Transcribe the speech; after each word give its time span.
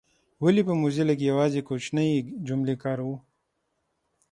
ولي 0.43 0.61
په 0.67 0.73
موزیلا 0.81 1.13
کي 1.19 1.25
یوازي 1.31 1.61
کوچنۍ 1.67 2.11
جملې 2.47 2.75
کاروو؟ 2.83 3.15